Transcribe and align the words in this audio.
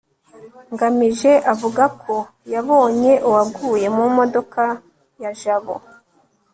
ngamije 0.73 1.31
avuga 1.53 1.83
ko 2.01 2.15
yabonye 2.53 3.13
uwaguye 3.27 3.87
mu 3.95 4.05
modoka 4.17 4.63
ya 5.21 5.31
jabo 5.39 5.75